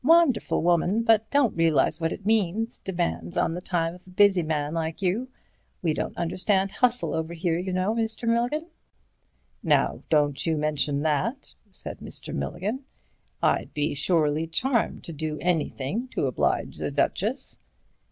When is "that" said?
11.03-11.53